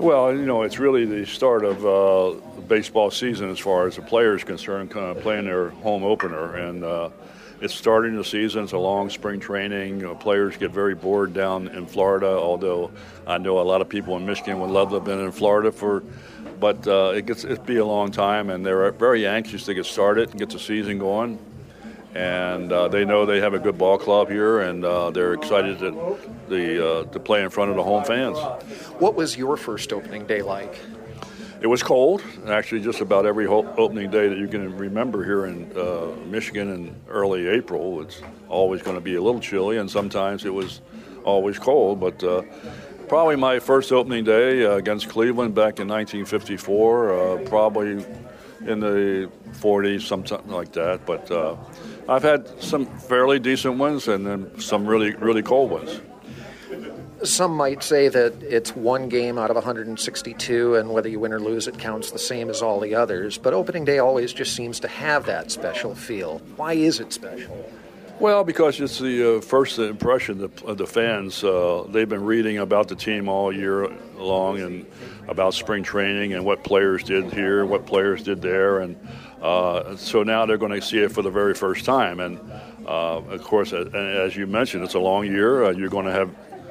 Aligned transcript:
Well, 0.00 0.34
you 0.34 0.46
know, 0.46 0.62
it's 0.62 0.78
really 0.78 1.04
the 1.04 1.26
start 1.26 1.62
of 1.62 1.84
uh, 1.84 2.40
the 2.56 2.62
baseball 2.62 3.10
season 3.10 3.50
as 3.50 3.58
far 3.58 3.86
as 3.86 3.96
the 3.96 4.02
players 4.02 4.42
concerned, 4.42 4.90
kind 4.90 5.14
of 5.14 5.22
playing 5.22 5.44
their 5.44 5.68
home 5.68 6.04
opener, 6.04 6.54
and 6.54 6.82
uh, 6.82 7.10
it's 7.60 7.74
starting 7.74 8.16
the 8.16 8.24
season. 8.24 8.64
It's 8.64 8.72
a 8.72 8.78
long 8.78 9.10
spring 9.10 9.40
training. 9.40 10.00
You 10.00 10.14
players 10.14 10.56
get 10.56 10.70
very 10.70 10.94
bored 10.94 11.34
down 11.34 11.68
in 11.68 11.84
Florida, 11.84 12.28
although 12.28 12.90
I 13.26 13.36
know 13.36 13.60
a 13.60 13.62
lot 13.62 13.82
of 13.82 13.90
people 13.90 14.16
in 14.16 14.24
Michigan 14.24 14.58
would 14.60 14.70
love 14.70 14.88
to 14.88 14.94
have 14.94 15.04
been 15.04 15.20
in 15.20 15.32
Florida 15.32 15.70
for, 15.70 16.02
but 16.58 16.86
uh, 16.88 17.12
it 17.14 17.26
gets 17.26 17.44
it 17.44 17.66
be 17.66 17.76
a 17.76 17.84
long 17.84 18.10
time, 18.10 18.48
and 18.48 18.64
they're 18.64 18.90
very 18.92 19.26
anxious 19.26 19.66
to 19.66 19.74
get 19.74 19.84
started 19.84 20.30
and 20.30 20.38
get 20.38 20.48
the 20.48 20.58
season 20.58 20.98
going 20.98 21.38
and 22.14 22.72
uh, 22.72 22.88
they 22.88 23.04
know 23.04 23.24
they 23.24 23.40
have 23.40 23.54
a 23.54 23.58
good 23.58 23.78
ball 23.78 23.98
club 23.98 24.28
here, 24.28 24.60
and 24.60 24.84
uh, 24.84 25.10
they're 25.10 25.34
excited 25.34 25.78
to 25.78 26.18
the 26.48 26.88
uh, 26.88 27.04
to 27.04 27.20
play 27.20 27.42
in 27.42 27.50
front 27.50 27.70
of 27.70 27.76
the 27.76 27.82
home 27.82 28.04
fans. 28.04 28.36
What 28.98 29.14
was 29.14 29.36
your 29.36 29.56
first 29.56 29.92
opening 29.92 30.26
day 30.26 30.42
like? 30.42 30.78
It 31.60 31.66
was 31.66 31.82
cold. 31.82 32.22
Actually, 32.48 32.80
just 32.80 33.00
about 33.00 33.26
every 33.26 33.46
opening 33.46 34.10
day 34.10 34.28
that 34.28 34.38
you 34.38 34.48
can 34.48 34.76
remember 34.76 35.24
here 35.24 35.44
in 35.44 35.70
uh, 35.76 36.06
Michigan 36.26 36.70
in 36.72 36.96
early 37.08 37.48
April, 37.48 38.00
it's 38.00 38.22
always 38.48 38.82
going 38.82 38.96
to 38.96 39.02
be 39.02 39.14
a 39.16 39.22
little 39.22 39.40
chilly, 39.40 39.76
and 39.76 39.90
sometimes 39.90 40.44
it 40.44 40.54
was 40.54 40.80
always 41.22 41.58
cold. 41.58 42.00
But 42.00 42.24
uh, 42.24 42.42
probably 43.08 43.36
my 43.36 43.58
first 43.58 43.92
opening 43.92 44.24
day 44.24 44.64
uh, 44.64 44.76
against 44.76 45.10
Cleveland 45.10 45.54
back 45.54 45.78
in 45.78 45.86
1954, 45.86 47.42
probably 47.44 48.04
in 48.66 48.80
the 48.80 49.30
40s, 49.52 50.02
something 50.02 50.48
like 50.48 50.72
that. 50.72 51.04
But 51.04 51.30
I've 52.10 52.24
had 52.24 52.60
some 52.60 52.86
fairly 52.86 53.38
decent 53.38 53.78
ones 53.78 54.08
and 54.08 54.26
then 54.26 54.58
some 54.58 54.84
really, 54.84 55.14
really 55.14 55.42
cold 55.42 55.70
ones. 55.70 56.00
Some 57.22 57.56
might 57.56 57.84
say 57.84 58.08
that 58.08 58.42
it's 58.42 58.74
one 58.74 59.08
game 59.08 59.38
out 59.38 59.50
of 59.50 59.54
162, 59.54 60.74
and 60.74 60.90
whether 60.90 61.08
you 61.08 61.20
win 61.20 61.32
or 61.32 61.38
lose, 61.38 61.68
it 61.68 61.78
counts 61.78 62.10
the 62.10 62.18
same 62.18 62.50
as 62.50 62.62
all 62.62 62.80
the 62.80 62.96
others. 62.96 63.38
But 63.38 63.54
opening 63.54 63.84
day 63.84 63.98
always 63.98 64.32
just 64.32 64.56
seems 64.56 64.80
to 64.80 64.88
have 64.88 65.26
that 65.26 65.52
special 65.52 65.94
feel. 65.94 66.40
Why 66.56 66.72
is 66.72 66.98
it 66.98 67.12
special? 67.12 67.70
Well, 68.20 68.44
because 68.44 68.78
it's 68.78 68.98
the 68.98 69.38
uh, 69.38 69.40
first 69.40 69.78
impression 69.78 70.44
of 70.44 70.76
the 70.76 70.86
fans. 70.86 71.42
Uh, 71.42 71.86
they've 71.88 72.06
been 72.06 72.22
reading 72.22 72.58
about 72.58 72.88
the 72.88 72.94
team 72.94 73.30
all 73.30 73.50
year 73.50 73.88
long 74.18 74.60
and 74.60 74.84
about 75.26 75.54
spring 75.54 75.82
training 75.82 76.34
and 76.34 76.44
what 76.44 76.62
players 76.62 77.02
did 77.02 77.32
here, 77.32 77.64
what 77.64 77.86
players 77.86 78.22
did 78.22 78.42
there, 78.42 78.80
and 78.80 78.98
uh, 79.40 79.96
so 79.96 80.22
now 80.22 80.44
they're 80.44 80.58
going 80.58 80.78
to 80.78 80.82
see 80.82 80.98
it 80.98 81.12
for 81.12 81.22
the 81.22 81.30
very 81.30 81.54
first 81.54 81.86
time. 81.86 82.20
And 82.20 82.38
uh, 82.86 83.22
of 83.22 83.42
course, 83.42 83.72
as 83.72 84.36
you 84.36 84.46
mentioned, 84.46 84.84
it's 84.84 84.92
a 84.92 84.98
long 84.98 85.24
year. 85.24 85.64
Uh, 85.64 85.70
you're 85.70 85.88
going 85.88 86.04
to 86.04 86.12
have 86.12 86.30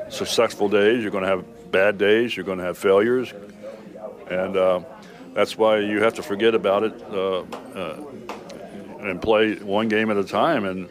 successful 0.09 0.69
days, 0.69 1.02
you're 1.02 1.11
going 1.11 1.23
to 1.23 1.30
have 1.31 1.72
bad 1.72 1.97
days, 1.97 2.38
you're 2.38 2.45
going 2.45 2.59
to 2.59 2.63
have 2.63 2.78
failures. 2.78 3.34
And 4.30 4.56
uh, 4.56 4.81
that's 5.34 5.58
why 5.58 5.80
you 5.80 6.03
have 6.03 6.13
to 6.13 6.22
forget 6.22 6.53
about 6.53 6.84
it 6.84 6.94
and 9.00 9.19
play 9.19 9.56
one 9.56 9.88
game 9.88 10.11
at 10.11 10.17
a 10.17 10.23
time. 10.23 10.66
And 10.66 10.89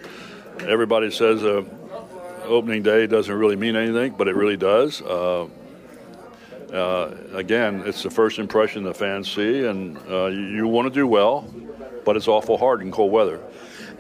everybody 0.62 1.10
says 1.10 1.42
opening 2.44 2.82
day 2.82 3.06
doesn't 3.06 3.34
really 3.34 3.56
mean 3.56 3.76
anything, 3.76 4.14
but 4.16 4.28
it 4.28 4.34
really 4.34 4.56
does. 4.56 5.02
Uh, 5.02 5.48
again, 7.32 7.82
it's 7.86 8.02
the 8.02 8.10
first 8.10 8.38
impression 8.38 8.84
the 8.84 8.92
fans 8.92 9.30
see, 9.30 9.64
and 9.64 9.96
uh, 10.10 10.26
you, 10.26 10.40
you 10.40 10.68
want 10.68 10.86
to 10.86 10.94
do 10.94 11.06
well 11.06 11.48
but 12.08 12.16
it's 12.16 12.26
awful 12.26 12.56
hard 12.56 12.80
in 12.80 12.90
cold 12.90 13.12
weather. 13.12 13.38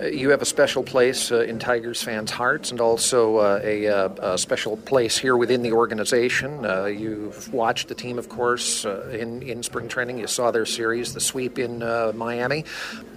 You 0.00 0.30
have 0.30 0.42
a 0.42 0.44
special 0.46 0.84
place 0.84 1.32
uh, 1.32 1.40
in 1.40 1.58
Tigers 1.58 2.00
fans' 2.00 2.30
hearts 2.30 2.70
and 2.70 2.80
also 2.80 3.38
uh, 3.38 3.60
a, 3.64 3.88
uh, 3.88 4.34
a, 4.34 4.38
special 4.38 4.76
place 4.76 5.18
here 5.18 5.36
within 5.36 5.62
the 5.62 5.72
organization. 5.72 6.62
You've 6.96 7.52
watched 7.52 7.88
the 7.88 7.96
team, 7.96 8.16
of 8.16 8.28
course, 8.28 8.84
in, 8.84 9.42
in 9.42 9.64
spring 9.64 9.88
training. 9.88 10.18
You 10.18 10.28
saw 10.28 10.52
their 10.52 10.66
series, 10.66 11.14
the 11.14 11.20
sweep 11.20 11.58
in 11.58 11.80
Miami. 12.16 12.64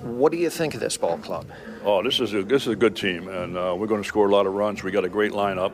What 0.01 0.31
do 0.31 0.39
you 0.39 0.49
think 0.49 0.73
of 0.73 0.79
this 0.79 0.97
ball 0.97 1.19
club? 1.19 1.45
Oh, 1.83 2.01
this 2.01 2.19
is 2.19 2.33
a, 2.33 2.41
this 2.41 2.63
is 2.63 2.73
a 2.73 2.75
good 2.75 2.95
team, 2.95 3.27
and 3.27 3.53
we're 3.79 3.87
going 3.87 4.01
to 4.01 4.07
score 4.07 4.27
a 4.27 4.31
lot 4.31 4.47
of 4.47 4.53
runs. 4.53 4.81
We 4.81 4.89
got 4.89 5.05
a 5.05 5.09
great 5.09 5.33
lineup. 5.33 5.73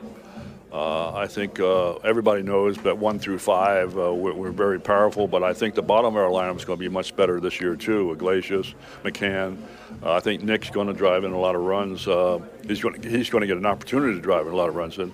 Uh, 0.72 1.14
I 1.14 1.28
think 1.28 1.62
uh, 1.62 1.94
everybody 1.98 2.44
knows 2.44 2.78
that 2.80 2.98
one 2.98 3.20
through 3.20 3.40
five 3.40 3.98
uh, 3.98 4.14
we're, 4.14 4.34
we're, 4.34 4.52
very 4.52 4.82
powerful, 4.82 5.26
but 5.26 5.42
I 5.42 5.54
think 5.54 5.76
the 5.76 5.82
bottom 5.82 6.14
of 6.14 6.22
our 6.22 6.30
lineup 6.30 6.58
is 6.58 6.66
going 6.66 6.78
to 6.78 6.84
be 6.84 6.90
much 6.90 7.16
better 7.16 7.40
this 7.40 7.62
year 7.62 7.78
too. 7.78 8.12
Iglesias, 8.12 8.76
McCann. 9.04 9.58
Uh, 10.04 10.14
I 10.14 10.20
think 10.20 10.44
Nick's 10.44 10.70
going 10.70 10.88
to 10.88 10.94
drive 10.94 11.24
in 11.24 11.32
a 11.32 11.40
lot 11.40 11.56
of 11.56 11.62
runs. 11.62 12.06
Uh, 12.06 12.40
he's 12.68 12.82
going 12.82 13.02
to, 13.02 13.10
he's 13.10 13.30
going 13.30 13.42
to 13.42 13.48
get 13.48 13.56
an 13.56 13.66
opportunity 13.66 14.14
to 14.16 14.22
drive 14.22 14.46
in 14.46 14.52
a 14.52 14.56
lot 14.58 14.68
of 14.68 14.76
runs 14.76 14.98
in, 14.98 15.14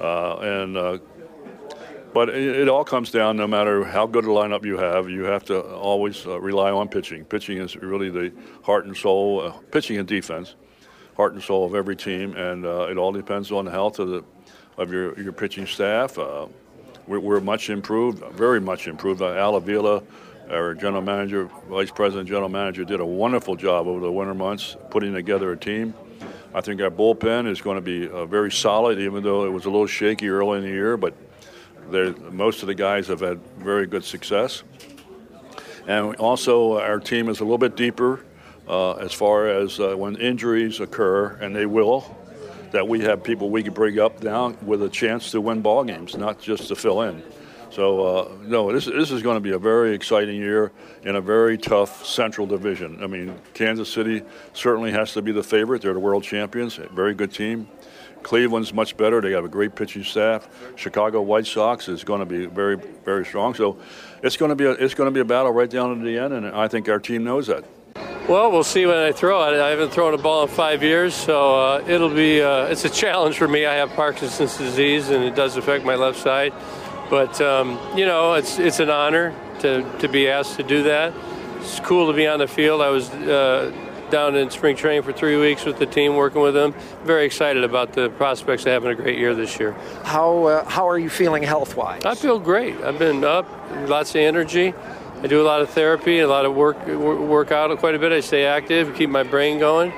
uh, 0.00 0.36
and. 0.38 1.00
but 2.14 2.30
it, 2.30 2.60
it, 2.60 2.68
all 2.70 2.84
comes 2.84 3.10
down, 3.10 3.36
no 3.36 3.46
matter 3.46 3.84
how 3.84 4.06
good 4.06 4.24
a 4.24 4.28
lineup 4.28 4.64
you 4.64 4.78
have, 4.78 5.10
you 5.10 5.24
have 5.24 5.44
to 5.44 5.60
always 5.60 6.24
rely 6.24 6.70
on 6.70 6.88
pitching. 6.88 7.22
Pitching 7.26 7.58
is 7.58 7.76
really 7.76 8.08
the 8.08 8.32
heart 8.62 8.86
and 8.86 8.96
soul, 8.96 9.52
pitching 9.70 9.98
and 9.98 10.08
defense, 10.08 10.54
heart 11.18 11.34
and 11.34 11.42
soul 11.42 11.66
of 11.66 11.74
every 11.74 11.96
team, 11.96 12.34
and 12.34 12.64
it 12.64 12.96
all 12.96 13.12
depends 13.12 13.52
on 13.52 13.66
the 13.66 13.70
health 13.70 13.98
of 13.98 14.08
the 14.08 14.24
of 14.76 14.92
your, 14.92 15.18
your 15.20 15.32
pitching 15.32 15.66
staff. 15.66 16.18
Uh, 16.18 16.46
we're, 17.06 17.20
we're, 17.20 17.40
much 17.40 17.70
improved, 17.70 18.22
very 18.32 18.60
much 18.60 18.88
improved. 18.88 19.22
Uh, 19.22 19.34
Al 19.34 19.56
Avila, 19.56 20.02
our 20.50 20.74
general 20.74 21.02
manager, 21.02 21.48
vice 21.68 21.90
president, 21.90 22.28
general 22.28 22.48
manager, 22.48 22.84
did 22.84 23.00
a 23.00 23.06
wonderful 23.06 23.56
job 23.56 23.86
over 23.86 24.00
the 24.00 24.10
winter 24.10 24.34
months 24.34 24.76
putting 24.90 25.12
together 25.12 25.52
a 25.52 25.56
team. 25.56 25.94
I 26.54 26.60
think 26.60 26.80
our 26.80 26.90
bullpen 26.90 27.46
is 27.46 27.60
going 27.60 27.76
to 27.76 27.82
be 27.82 28.08
uh, 28.08 28.24
very 28.26 28.50
solid, 28.50 28.98
even 28.98 29.22
though 29.22 29.44
it 29.44 29.50
was 29.50 29.66
a 29.66 29.70
little 29.70 29.86
shaky 29.86 30.28
early 30.28 30.58
in 30.58 30.64
the 30.64 30.70
year. 30.70 30.96
But 30.96 31.14
most 32.32 32.62
of 32.62 32.66
the 32.66 32.74
guys 32.74 33.06
have 33.08 33.20
had 33.20 33.40
very 33.58 33.86
good 33.86 34.04
success. 34.04 34.62
And 35.86 36.16
also, 36.16 36.80
our 36.80 36.98
team 36.98 37.28
is 37.28 37.40
a 37.40 37.44
little 37.44 37.58
bit 37.58 37.76
deeper 37.76 38.24
uh, 38.66 38.92
as 38.94 39.12
far 39.12 39.48
as 39.48 39.78
uh, 39.78 39.94
when 39.94 40.16
injuries 40.16 40.80
occur, 40.80 41.36
and 41.40 41.54
they 41.54 41.66
will 41.66 42.16
that 42.76 42.86
we 42.86 43.00
have 43.00 43.22
people 43.22 43.48
we 43.48 43.62
can 43.62 43.72
bring 43.72 43.98
up 43.98 44.22
now 44.22 44.54
with 44.60 44.82
a 44.82 44.88
chance 44.90 45.30
to 45.30 45.40
win 45.40 45.62
ball 45.62 45.82
games, 45.82 46.14
not 46.14 46.38
just 46.38 46.68
to 46.68 46.76
fill 46.76 47.00
in. 47.00 47.22
So 47.70 48.06
uh, 48.06 48.32
no, 48.42 48.70
this 48.70 48.84
this 48.84 49.10
is 49.10 49.22
going 49.22 49.36
to 49.36 49.40
be 49.40 49.52
a 49.52 49.58
very 49.58 49.94
exciting 49.94 50.36
year 50.36 50.72
in 51.02 51.16
a 51.16 51.22
very 51.22 51.56
tough 51.56 52.04
Central 52.04 52.46
Division. 52.46 53.02
I 53.02 53.06
mean, 53.06 53.34
Kansas 53.54 53.90
City 53.90 54.22
certainly 54.52 54.92
has 54.92 55.14
to 55.14 55.22
be 55.22 55.32
the 55.32 55.42
favorite. 55.42 55.80
They're 55.80 55.94
the 55.94 56.00
world 56.00 56.22
champions, 56.22 56.78
a 56.78 56.86
very 56.88 57.14
good 57.14 57.32
team. 57.32 57.66
Cleveland's 58.22 58.74
much 58.74 58.94
better. 58.98 59.22
They 59.22 59.32
have 59.32 59.46
a 59.46 59.48
great 59.48 59.74
pitching 59.74 60.04
staff. 60.04 60.46
Chicago 60.76 61.22
White 61.22 61.46
Sox 61.46 61.88
is 61.88 62.04
going 62.04 62.20
to 62.20 62.26
be 62.26 62.44
very 62.44 62.76
very 63.06 63.24
strong. 63.24 63.54
So 63.54 63.78
it's 64.22 64.36
going 64.36 64.50
to 64.50 64.54
be 64.54 64.66
a, 64.66 64.72
it's 64.72 64.92
going 64.92 65.06
to 65.06 65.14
be 65.14 65.20
a 65.20 65.24
battle 65.24 65.50
right 65.50 65.70
down 65.70 65.98
to 65.98 66.04
the 66.04 66.18
end, 66.18 66.34
and 66.34 66.46
I 66.46 66.68
think 66.68 66.90
our 66.90 67.00
team 67.00 67.24
knows 67.24 67.46
that. 67.46 67.64
Well, 68.28 68.50
we'll 68.50 68.64
see 68.64 68.86
when 68.86 68.96
I 68.96 69.12
throw 69.12 69.40
it. 69.44 69.60
I 69.60 69.70
haven't 69.70 69.90
thrown 69.90 70.12
a 70.12 70.18
ball 70.18 70.42
in 70.42 70.48
five 70.48 70.82
years, 70.82 71.14
so 71.14 71.54
uh, 71.54 71.84
it'll 71.86 72.12
be 72.12 72.42
uh, 72.42 72.66
it's 72.66 72.84
a 72.84 72.90
challenge 72.90 73.38
for 73.38 73.46
me. 73.46 73.66
I 73.66 73.74
have 73.74 73.90
Parkinson's 73.90 74.58
disease, 74.58 75.10
and 75.10 75.22
it 75.22 75.36
does 75.36 75.56
affect 75.56 75.84
my 75.84 75.94
left 75.94 76.18
side. 76.18 76.52
But 77.08 77.40
um, 77.40 77.78
you 77.96 78.04
know, 78.04 78.34
it's 78.34 78.58
it's 78.58 78.80
an 78.80 78.90
honor 78.90 79.32
to 79.60 79.88
to 80.00 80.08
be 80.08 80.28
asked 80.28 80.56
to 80.56 80.64
do 80.64 80.82
that. 80.82 81.14
It's 81.60 81.78
cool 81.78 82.08
to 82.08 82.12
be 82.12 82.26
on 82.26 82.40
the 82.40 82.48
field. 82.48 82.82
I 82.82 82.90
was 82.90 83.10
uh, 83.10 83.70
down 84.10 84.34
in 84.34 84.50
spring 84.50 84.74
training 84.74 85.04
for 85.04 85.12
three 85.12 85.36
weeks 85.36 85.64
with 85.64 85.78
the 85.78 85.86
team, 85.86 86.16
working 86.16 86.42
with 86.42 86.54
them. 86.54 86.74
Very 87.04 87.26
excited 87.26 87.62
about 87.62 87.92
the 87.92 88.10
prospects 88.10 88.66
of 88.66 88.72
having 88.72 88.90
a 88.90 88.96
great 88.96 89.18
year 89.18 89.36
this 89.36 89.60
year. 89.60 89.70
How 90.02 90.46
uh, 90.46 90.64
how 90.64 90.88
are 90.88 90.98
you 90.98 91.10
feeling 91.10 91.44
health 91.44 91.76
wise? 91.76 92.04
I 92.04 92.16
feel 92.16 92.40
great. 92.40 92.74
I've 92.80 92.98
been 92.98 93.22
up, 93.22 93.46
lots 93.88 94.10
of 94.10 94.16
energy. 94.16 94.74
I 95.22 95.28
do 95.28 95.40
a 95.40 95.44
lot 95.44 95.62
of 95.62 95.70
therapy, 95.70 96.18
a 96.20 96.28
lot 96.28 96.44
of 96.44 96.54
work, 96.54 96.86
work 96.86 97.50
out 97.50 97.76
quite 97.78 97.94
a 97.94 97.98
bit. 97.98 98.12
I 98.12 98.20
stay 98.20 98.44
active, 98.44 98.94
keep 98.94 99.08
my 99.08 99.22
brain 99.22 99.58
going, 99.58 99.90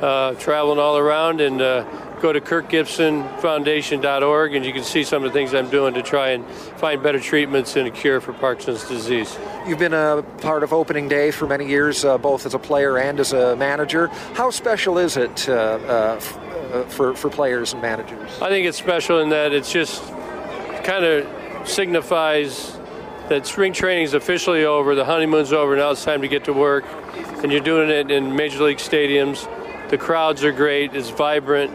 uh, 0.00 0.32
traveling 0.34 0.78
all 0.78 0.96
around, 0.96 1.42
and 1.42 1.60
uh, 1.60 1.84
go 2.22 2.32
to 2.32 2.40
kirkgibsonfoundation.org, 2.40 4.54
and 4.54 4.64
you 4.64 4.72
can 4.72 4.82
see 4.82 5.04
some 5.04 5.24
of 5.24 5.30
the 5.30 5.38
things 5.38 5.52
I'm 5.52 5.68
doing 5.68 5.92
to 5.94 6.02
try 6.02 6.30
and 6.30 6.46
find 6.46 7.02
better 7.02 7.20
treatments 7.20 7.76
and 7.76 7.86
a 7.86 7.90
cure 7.90 8.22
for 8.22 8.32
Parkinson's 8.32 8.88
disease. 8.88 9.36
You've 9.66 9.78
been 9.78 9.92
a 9.92 10.22
part 10.40 10.62
of 10.62 10.72
opening 10.72 11.06
day 11.08 11.32
for 11.32 11.46
many 11.46 11.68
years, 11.68 12.02
uh, 12.04 12.16
both 12.16 12.46
as 12.46 12.54
a 12.54 12.58
player 12.58 12.96
and 12.96 13.20
as 13.20 13.34
a 13.34 13.54
manager. 13.56 14.06
How 14.34 14.48
special 14.50 14.96
is 14.98 15.18
it 15.18 15.46
uh, 15.48 15.52
uh, 15.52 16.20
uh, 16.72 16.84
for, 16.84 17.14
for 17.14 17.28
players 17.28 17.74
and 17.74 17.82
managers? 17.82 18.40
I 18.40 18.48
think 18.48 18.66
it's 18.66 18.78
special 18.78 19.20
in 19.20 19.28
that 19.28 19.52
it's 19.52 19.70
just 19.70 20.02
kind 20.82 21.04
of 21.04 21.26
signifies 21.68 22.78
that 23.32 23.46
spring 23.46 23.72
training 23.72 24.04
is 24.04 24.12
officially 24.12 24.66
over, 24.66 24.94
the 24.94 25.06
honeymoon's 25.06 25.54
over, 25.54 25.74
now 25.74 25.90
it's 25.90 26.04
time 26.04 26.20
to 26.20 26.28
get 26.28 26.44
to 26.44 26.52
work. 26.52 26.84
And 27.42 27.50
you're 27.50 27.62
doing 27.62 27.88
it 27.88 28.10
in 28.10 28.36
major 28.36 28.62
league 28.62 28.76
stadiums. 28.76 29.48
The 29.88 29.96
crowds 29.96 30.44
are 30.44 30.52
great, 30.52 30.94
it's 30.94 31.08
vibrant. 31.08 31.70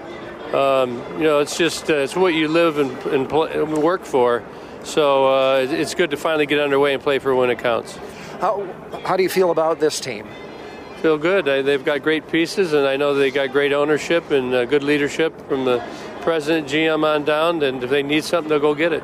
Um, 0.53 0.97
you 1.13 1.23
know, 1.23 1.39
it's 1.39 1.57
just 1.57 1.89
uh, 1.89 1.95
it's 1.95 2.15
what 2.15 2.35
you 2.35 2.47
live 2.47 2.77
and, 2.77 2.91
and, 3.07 3.27
play, 3.27 3.59
work 3.63 4.05
for. 4.05 4.43
So 4.83 5.33
uh, 5.33 5.65
it's 5.67 5.95
good 5.95 6.11
to 6.11 6.17
finally 6.17 6.45
get 6.45 6.59
underway 6.59 6.93
and 6.93 7.01
play 7.01 7.17
for 7.17 7.33
when 7.33 7.49
it 7.49 7.57
counts. 7.57 7.97
How, 8.39 8.63
how 9.03 9.17
do 9.17 9.23
you 9.23 9.29
feel 9.29 9.49
about 9.49 9.79
this 9.79 9.99
team? 9.99 10.27
Feel 11.01 11.17
good. 11.17 11.45
they've 11.65 11.83
got 11.83 12.03
great 12.03 12.27
pieces, 12.27 12.73
and 12.73 12.85
I 12.85 12.97
know 12.97 13.15
they 13.15 13.31
got 13.31 13.51
great 13.51 13.73
ownership 13.73 14.29
and 14.29 14.53
uh, 14.53 14.65
good 14.65 14.83
leadership 14.83 15.33
from 15.47 15.65
the 15.65 15.83
president, 16.21 16.67
GM 16.67 17.03
on 17.03 17.23
down. 17.25 17.63
And 17.63 17.83
if 17.83 17.89
they 17.89 18.03
need 18.03 18.23
something, 18.23 18.47
they'll 18.47 18.59
go 18.59 18.75
get 18.75 18.93
it. 18.93 19.03